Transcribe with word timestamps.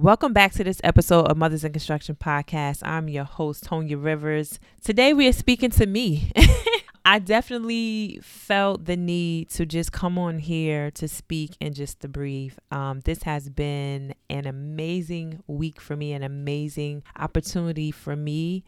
Welcome 0.00 0.32
back 0.32 0.52
to 0.52 0.62
this 0.62 0.80
episode 0.84 1.26
of 1.26 1.36
Mothers 1.36 1.64
in 1.64 1.72
Construction 1.72 2.14
Podcast. 2.14 2.86
I'm 2.86 3.08
your 3.08 3.24
host, 3.24 3.64
Tonya 3.64 4.00
Rivers. 4.00 4.60
Today 4.80 5.12
we 5.12 5.26
are 5.26 5.32
speaking 5.32 5.70
to 5.70 5.86
me. 5.86 6.30
I 7.04 7.18
definitely 7.18 8.20
felt 8.22 8.84
the 8.84 8.96
need 8.96 9.50
to 9.50 9.66
just 9.66 9.90
come 9.90 10.16
on 10.16 10.38
here 10.38 10.92
to 10.92 11.08
speak 11.08 11.56
and 11.60 11.74
just 11.74 11.98
to 12.02 12.08
breathe. 12.08 12.54
Um, 12.70 13.00
this 13.00 13.24
has 13.24 13.50
been 13.50 14.14
an 14.30 14.46
amazing 14.46 15.42
week 15.48 15.80
for 15.80 15.96
me, 15.96 16.12
an 16.12 16.22
amazing 16.22 17.02
opportunity 17.18 17.90
for 17.90 18.14
me 18.14 18.62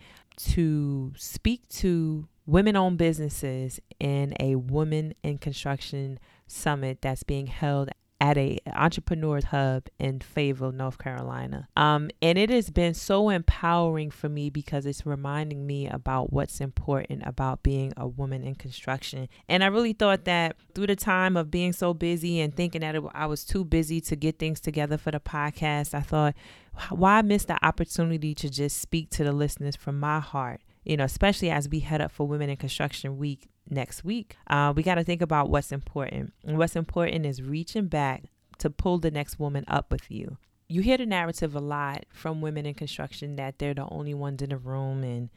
to 0.49 1.13
speak 1.17 1.69
to 1.69 2.27
women 2.45 2.75
owned 2.75 2.99
businesses 2.99 3.79
in 4.01 4.35
a 4.41 4.57
Women 4.57 5.15
in 5.23 5.39
Construction 5.39 6.19
Summit 6.49 7.03
that's 7.03 7.23
being 7.23 7.47
held 7.47 7.91
at 8.21 8.37
a 8.37 8.59
entrepreneurs 8.75 9.45
hub 9.45 9.85
in 9.99 10.21
Fayetteville, 10.21 10.73
North 10.73 10.99
Carolina. 10.99 11.69
Um, 11.75 12.11
and 12.21 12.37
it 12.37 12.51
has 12.51 12.69
been 12.69 12.93
so 12.93 13.31
empowering 13.31 14.11
for 14.11 14.29
me 14.29 14.51
because 14.51 14.85
it's 14.85 15.07
reminding 15.07 15.67
me 15.67 15.89
about 15.89 16.31
what's 16.33 16.61
important 16.61 17.23
about 17.25 17.63
being 17.63 17.95
a 17.97 18.07
woman 18.07 18.45
in 18.45 18.55
construction. 18.57 19.29
And 19.49 19.65
I 19.65 19.69
really 19.69 19.95
thought 19.95 20.27
that 20.27 20.57
through 20.75 20.89
the 20.89 20.97
time 20.97 21.37
of 21.37 21.51
being 21.51 21.73
so 21.73 21.95
busy 21.95 22.41
and 22.41 22.55
thinking 22.55 22.83
that 22.83 22.95
it, 22.95 23.03
I 23.15 23.25
was 23.25 23.45
too 23.45 23.65
busy 23.65 24.03
to 24.03 24.17
get 24.17 24.39
things 24.39 24.61
together 24.61 24.99
for 24.99 25.11
the 25.11 25.21
podcast, 25.21 25.95
I 25.95 26.01
thought, 26.01 26.35
why 26.91 27.23
miss 27.23 27.47
the 27.47 27.65
opportunity 27.65 28.35
to 28.35 28.51
just 28.51 28.81
speak 28.81 29.11
to 29.11 29.25
the 29.25 29.33
listeners 29.33 29.77
from 29.77 29.99
my 29.99 30.21
heart? 30.21 30.61
You 30.85 30.97
know, 30.97 31.05
especially 31.05 31.51
as 31.51 31.69
we 31.69 31.81
head 31.81 32.01
up 32.01 32.11
for 32.11 32.27
Women 32.27 32.51
in 32.51 32.57
Construction 32.57 33.19
Week 33.19 33.49
next 33.69 34.05
week, 34.05 34.37
uh, 34.47 34.73
we 34.75 34.83
got 34.83 34.97
to 34.97 35.05
think 35.05 35.23
about 35.23 35.51
what's 35.51 35.73
important. 35.73 36.33
And 36.45 36.59
what's 36.59 36.77
important 36.77 37.27
is 37.27 37.43
reaching 37.43 37.87
back 37.87 38.25
to 38.59 38.71
pull 38.71 38.99
the 38.99 39.11
next 39.11 39.39
woman 39.39 39.65
up 39.69 39.91
with 39.91 40.11
you. 40.11 40.39
You 40.69 40.83
hear 40.83 40.97
the 40.97 41.07
narrative 41.07 41.55
a 41.55 41.61
lot 41.61 42.07
from 42.13 42.41
women 42.41 42.65
in 42.65 42.75
construction 42.75 43.37
that 43.37 43.59
they're 43.59 43.75
the 43.75 43.89
only 43.91 44.15
ones 44.15 44.41
in 44.41 44.51
the 44.51 44.57
room 44.57 45.03
and 45.03 45.31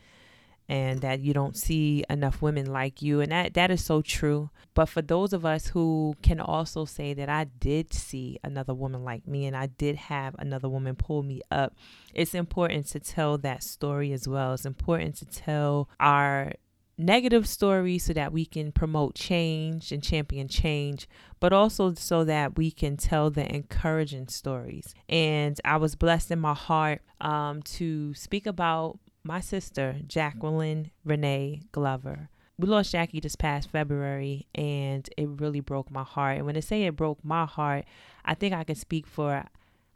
and 0.69 1.02
that 1.02 1.19
you 1.19 1.33
don't 1.33 1.58
see 1.58 2.03
enough 2.09 2.42
women 2.42 2.72
like 2.72 3.02
you 3.02 3.19
and 3.19 3.31
that 3.31 3.53
that 3.53 3.72
is 3.72 3.83
so 3.83 4.02
true 4.02 4.50
but 4.73 4.86
for 4.88 5.02
those 5.02 5.33
of 5.33 5.45
us 5.45 5.67
who 5.67 6.16
can 6.22 6.39
also 6.39 6.86
say 6.86 7.14
that 7.14 7.30
I 7.30 7.45
did 7.45 7.94
see 7.94 8.39
another 8.44 8.73
woman 8.73 9.03
like 9.03 9.28
me 9.28 9.45
and 9.45 9.55
I 9.55 9.67
did 9.67 9.95
have 9.95 10.36
another 10.39 10.70
woman 10.70 10.95
pull 10.95 11.23
me 11.23 11.42
up 11.52 11.75
it's 12.14 12.33
important 12.33 12.88
to 12.88 13.00
tell 13.00 13.38
that 13.39 13.64
story 13.64 14.14
as 14.14 14.28
well 14.28 14.53
it's 14.53 14.66
important 14.66 15.16
to 15.17 15.25
tell 15.25 15.89
our 16.00 16.53
negative 16.98 17.48
stories 17.48 18.05
so 18.05 18.14
that 18.14 18.31
we 18.31 18.45
can 18.45 18.72
promote 18.72 19.16
change 19.16 19.92
and 19.92 20.03
champion 20.03 20.48
change, 20.48 21.08
but 21.39 21.52
also 21.52 21.94
so 21.94 22.23
that 22.23 22.55
we 22.55 22.72
can 22.72 22.98
tell 22.98 23.30
the 23.30 23.53
encouraging 23.53 24.27
stories. 24.27 24.94
And 25.09 25.59
I 25.66 25.77
was 25.77 25.95
blessed 25.95 26.31
in 26.31 26.39
my 26.39 26.53
heart 26.53 27.02
um, 27.20 27.61
to 27.64 28.14
speak 28.14 28.45
about 28.45 29.00
my 29.23 29.39
sister, 29.39 29.97
Jacqueline 30.05 30.91
Renee 31.05 31.61
Glover. 31.71 32.29
We 32.57 32.67
lost 32.67 32.91
Jackie 32.91 33.19
this 33.19 33.35
past 33.35 33.69
February, 33.69 34.47
and 34.53 35.09
it 35.17 35.27
really 35.27 35.61
broke 35.61 35.89
my 35.89 36.03
heart. 36.03 36.38
And 36.38 36.45
when 36.45 36.57
I 36.57 36.59
say 36.59 36.83
it 36.83 36.95
broke 36.95 37.23
my 37.23 37.45
heart, 37.45 37.85
I 38.25 38.35
think 38.35 38.53
I 38.53 38.63
can 38.63 38.75
speak 38.75 39.07
for 39.07 39.45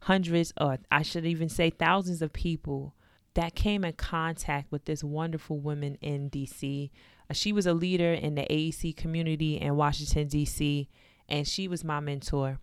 hundreds, 0.01 0.53
or 0.59 0.77
I 0.91 1.01
should 1.01 1.25
even 1.25 1.49
say 1.49 1.69
thousands 1.69 2.21
of 2.21 2.33
people 2.33 2.95
that 3.33 3.53
came 3.53 3.83
in 3.83 3.93
contact 3.93 4.71
with 4.71 4.85
this 4.85 5.03
wonderful 5.03 5.59
woman 5.59 5.97
in 6.01 6.29
DC. 6.29 6.89
Uh, 7.29 7.33
she 7.33 7.51
was 7.53 7.67
a 7.67 7.73
leader 7.73 8.13
in 8.13 8.35
the 8.35 8.47
AEC 8.49 8.95
community 8.95 9.57
in 9.57 9.75
Washington, 9.75 10.27
D.C., 10.27 10.89
and 11.29 11.47
she 11.47 11.67
was 11.67 11.83
my 11.83 11.99
mentor. 11.99 12.59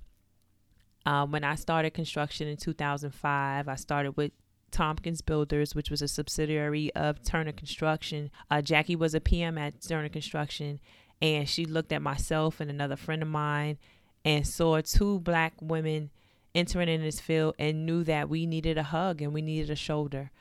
Uh, 1.07 1.27
when 1.27 1.45
I 1.45 1.55
started 1.55 1.93
construction 1.93 2.49
in 2.49 2.57
2005, 2.57 3.69
I 3.69 3.75
started 3.77 4.17
with 4.17 4.33
Tompkins 4.75 5.23
Builders, 5.23 5.75
which 5.75 5.89
was 5.89 6.03
a 6.03 6.09
subsidiary 6.09 6.93
of 6.95 7.23
Turner 7.23 7.53
Construction. 7.53 8.31
Uh, 8.51 8.61
Jackie 8.61 8.97
was 8.97 9.15
a 9.15 9.21
PM 9.21 9.57
at 9.57 9.81
Turner 9.81 10.09
Construction, 10.09 10.81
and 11.23 11.49
she 11.49 11.65
looked 11.65 11.93
at 11.93 12.03
myself 12.03 12.59
and 12.61 12.69
another 12.69 12.97
friend 12.97 13.23
of 13.23 13.29
mine 13.29 13.79
and 14.25 14.45
saw 14.45 14.81
two 14.81 15.21
black 15.21 15.53
women 15.61 16.11
entering 16.57 16.89
in 16.89 17.03
this 17.03 17.21
field 17.21 17.55
and 17.57 17.87
knew 17.87 18.03
that 18.03 18.29
we 18.29 18.47
needed 18.47 18.77
a 18.77 18.83
hug 18.83 19.23
and 19.23 19.33
we 19.33 19.43
needed 19.43 19.71
a 19.71 19.77
shoulder. 19.77 20.33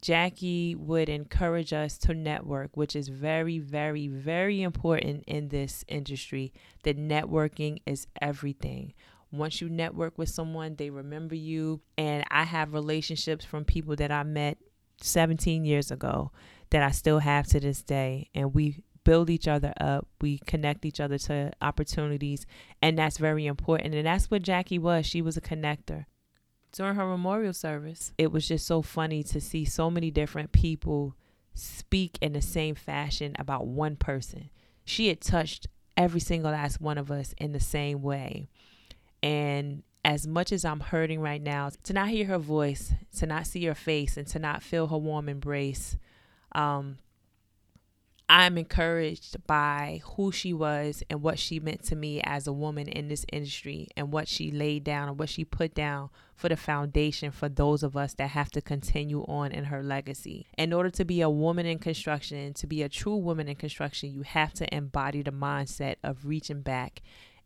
Jackie 0.00 0.74
would 0.74 1.08
encourage 1.08 1.72
us 1.72 1.96
to 1.98 2.14
network, 2.14 2.76
which 2.76 2.96
is 2.96 3.06
very, 3.06 3.60
very, 3.60 4.08
very 4.08 4.60
important 4.60 5.22
in 5.28 5.48
this 5.48 5.84
industry. 5.86 6.52
That 6.82 6.98
networking 6.98 7.78
is 7.86 8.08
everything. 8.20 8.94
Once 9.32 9.60
you 9.60 9.68
network 9.68 10.16
with 10.18 10.28
someone, 10.28 10.76
they 10.76 10.90
remember 10.90 11.34
you. 11.34 11.80
And 11.98 12.24
I 12.30 12.44
have 12.44 12.72
relationships 12.72 13.44
from 13.44 13.64
people 13.64 13.96
that 13.96 14.12
I 14.12 14.22
met 14.22 14.58
17 15.00 15.64
years 15.64 15.90
ago 15.90 16.30
that 16.70 16.82
I 16.82 16.90
still 16.90 17.18
have 17.18 17.46
to 17.48 17.60
this 17.60 17.82
day. 17.82 18.28
And 18.34 18.54
we 18.54 18.82
build 19.04 19.30
each 19.30 19.48
other 19.48 19.72
up, 19.80 20.06
we 20.20 20.38
connect 20.46 20.84
each 20.84 21.00
other 21.00 21.18
to 21.18 21.50
opportunities. 21.60 22.46
And 22.80 22.98
that's 22.98 23.18
very 23.18 23.46
important. 23.46 23.94
And 23.94 24.06
that's 24.06 24.30
what 24.30 24.42
Jackie 24.42 24.78
was. 24.78 25.06
She 25.06 25.22
was 25.22 25.36
a 25.36 25.40
connector 25.40 26.04
during 26.72 26.96
her 26.96 27.06
memorial 27.06 27.52
service, 27.52 28.12
it 28.18 28.32
was 28.32 28.48
just 28.48 28.66
so 28.66 28.82
funny 28.82 29.22
to 29.22 29.40
see 29.40 29.64
so 29.64 29.90
many 29.90 30.10
different 30.10 30.52
people 30.52 31.14
speak 31.54 32.18
in 32.20 32.32
the 32.32 32.42
same 32.42 32.74
fashion 32.74 33.36
about 33.38 33.66
one 33.66 33.94
person. 33.94 34.48
She 34.84 35.08
had 35.08 35.20
touched 35.20 35.66
every 35.96 36.20
single 36.20 36.50
last 36.50 36.80
one 36.80 36.96
of 36.96 37.10
us 37.10 37.34
in 37.36 37.52
the 37.52 37.60
same 37.60 38.00
way. 38.00 38.48
And 39.22 39.82
as 40.04 40.26
much 40.26 40.52
as 40.52 40.64
I'm 40.64 40.80
hurting 40.80 41.20
right 41.20 41.42
now, 41.42 41.70
to 41.84 41.92
not 41.92 42.08
hear 42.08 42.26
her 42.26 42.38
voice, 42.38 42.92
to 43.18 43.26
not 43.26 43.46
see 43.46 43.64
her 43.66 43.74
face, 43.74 44.16
and 44.16 44.26
to 44.28 44.38
not 44.38 44.62
feel 44.62 44.88
her 44.88 44.98
warm 44.98 45.28
embrace, 45.28 45.96
um, 46.52 46.98
I'm 48.28 48.56
encouraged 48.56 49.46
by 49.46 50.00
who 50.16 50.32
she 50.32 50.54
was 50.54 51.02
and 51.10 51.22
what 51.22 51.38
she 51.38 51.60
meant 51.60 51.84
to 51.84 51.96
me 51.96 52.22
as 52.22 52.46
a 52.46 52.52
woman 52.52 52.88
in 52.88 53.08
this 53.08 53.26
industry 53.30 53.88
and 53.94 54.10
what 54.10 54.26
she 54.26 54.50
laid 54.50 54.84
down 54.84 55.10
and 55.10 55.18
what 55.18 55.28
she 55.28 55.44
put 55.44 55.74
down 55.74 56.08
for 56.34 56.48
the 56.48 56.56
foundation 56.56 57.30
for 57.30 57.50
those 57.50 57.82
of 57.82 57.94
us 57.94 58.14
that 58.14 58.30
have 58.30 58.50
to 58.52 58.62
continue 58.62 59.22
on 59.28 59.52
in 59.52 59.64
her 59.64 59.82
legacy. 59.82 60.46
In 60.56 60.72
order 60.72 60.88
to 60.88 61.04
be 61.04 61.20
a 61.20 61.28
woman 61.28 61.66
in 61.66 61.78
construction, 61.78 62.54
to 62.54 62.66
be 62.66 62.82
a 62.82 62.88
true 62.88 63.16
woman 63.16 63.48
in 63.48 63.56
construction, 63.56 64.10
you 64.10 64.22
have 64.22 64.54
to 64.54 64.74
embody 64.74 65.20
the 65.20 65.30
mindset 65.30 65.96
of 66.02 66.24
reaching 66.24 66.62
back 66.62 67.02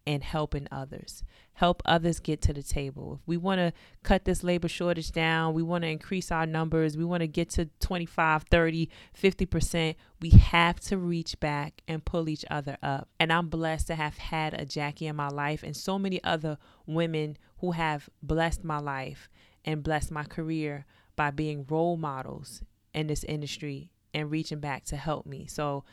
and 0.07 0.23
helping 0.23 0.69
others. 0.71 1.25
Help 1.55 1.83
others 1.85 2.21
get 2.21 2.41
to 2.43 2.53
the 2.53 2.63
table. 2.63 3.19
If 3.21 3.27
we 3.27 3.37
want 3.37 3.59
to 3.59 3.73
cut 4.03 4.25
this 4.25 4.45
labor 4.45 4.69
shortage 4.69 5.11
down, 5.11 5.55
we 5.55 5.63
want 5.63 5.83
to 5.83 5.89
increase 5.89 6.31
our 6.31 6.47
numbers, 6.47 6.97
we 6.97 7.05
want 7.05 7.23
to 7.23 7.27
get 7.27 7.51
to 7.51 7.69
25, 7.81 8.45
30, 8.45 8.89
50%, 9.21 9.97
we 10.21 10.31
have 10.31 10.79
to 10.81 10.99
reach 10.99 11.41
back 11.41 11.83
and 11.89 12.05
pull 12.05 12.29
each 12.29 12.45
other 12.51 12.77
up. 12.83 13.09
And 13.19 13.33
I'm 13.33 13.49
blessed 13.49 13.89
to 13.89 13.95
have 13.95 14.19
had 14.19 14.55
a 14.55 14.65
Jackie 14.65 15.07
in 15.07 15.17
my 15.17 15.29
life 15.29 15.63
and 15.63 15.77
so 15.77 15.99
many 15.99 16.23
other 16.23 16.59
women 16.87 17.37
who 17.59 17.73
have 17.73 18.09
blessed 18.23 18.63
my 18.63 18.79
life 18.79 19.29
and 19.65 19.83
blessed 19.83 20.11
my 20.11 20.25
career 20.25 20.85
by 21.17 21.31
being 21.31 21.67
role 21.69 21.97
models 21.97 22.63
in 22.95 23.09
this 23.09 23.25
industry 23.25 23.91
and 24.15 24.31
reaching 24.31 24.61
back 24.61 24.85
to 24.85 24.97
help 24.97 25.27
me. 25.27 25.47
So 25.47 25.85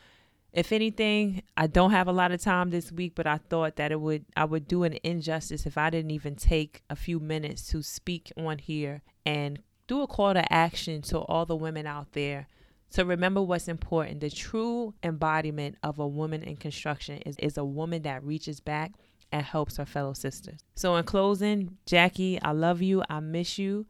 if 0.54 0.70
anything, 0.70 1.42
I 1.56 1.66
don't 1.66 1.90
have 1.90 2.06
a 2.06 2.12
lot 2.12 2.30
of 2.30 2.40
time 2.40 2.70
this 2.70 2.92
week, 2.92 3.14
but 3.16 3.26
I 3.26 3.38
thought 3.38 3.76
that 3.76 3.90
it 3.90 4.00
would 4.00 4.24
I 4.36 4.44
would 4.44 4.68
do 4.68 4.84
an 4.84 4.98
injustice 5.02 5.66
if 5.66 5.76
I 5.76 5.90
didn't 5.90 6.12
even 6.12 6.36
take 6.36 6.82
a 6.88 6.96
few 6.96 7.18
minutes 7.18 7.66
to 7.70 7.82
speak 7.82 8.32
on 8.36 8.58
here 8.58 9.02
and 9.26 9.58
do 9.88 10.02
a 10.02 10.06
call 10.06 10.32
to 10.32 10.52
action 10.52 11.02
to 11.02 11.18
all 11.18 11.44
the 11.44 11.56
women 11.56 11.86
out 11.86 12.12
there 12.12 12.46
to 12.92 13.04
remember 13.04 13.42
what's 13.42 13.66
important. 13.66 14.20
The 14.20 14.30
true 14.30 14.94
embodiment 15.02 15.76
of 15.82 15.98
a 15.98 16.06
woman 16.06 16.44
in 16.44 16.56
construction 16.56 17.18
is, 17.26 17.36
is 17.38 17.58
a 17.58 17.64
woman 17.64 18.02
that 18.02 18.22
reaches 18.22 18.60
back 18.60 18.92
and 19.32 19.44
helps 19.44 19.78
her 19.78 19.84
fellow 19.84 20.12
sisters. 20.12 20.60
So 20.76 20.94
in 20.94 21.04
closing, 21.04 21.78
Jackie, 21.86 22.40
I 22.40 22.52
love 22.52 22.80
you. 22.80 23.02
I 23.10 23.18
miss 23.18 23.58
you. 23.58 23.86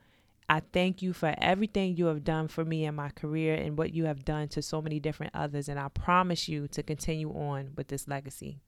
I 0.49 0.61
thank 0.61 1.01
you 1.01 1.13
for 1.13 1.35
everything 1.39 1.97
you 1.97 2.07
have 2.07 2.23
done 2.23 2.49
for 2.49 2.65
me 2.65 2.85
in 2.85 2.95
my 2.95 3.09
career 3.09 3.55
and 3.55 3.79
what 3.79 3.95
you 3.95 4.05
have 4.05 4.25
done 4.25 4.49
to 4.49 4.63
so 4.63 4.83
many 4.83 5.01
different 5.01 5.35
others. 5.35 5.69
And 5.69 5.81
I 5.81 5.89
promise 5.89 6.49
you 6.49 6.69
to 6.69 6.83
continue 6.83 7.31
on 7.31 7.71
with 7.77 7.89
this 7.89 8.07
legacy. 8.07 8.61